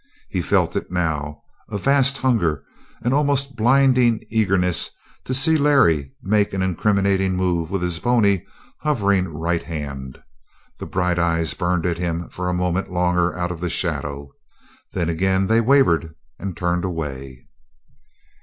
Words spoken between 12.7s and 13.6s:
longer out of